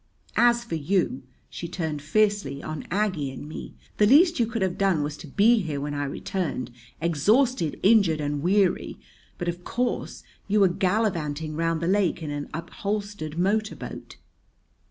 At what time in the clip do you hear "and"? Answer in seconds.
3.29-3.47, 8.19-8.41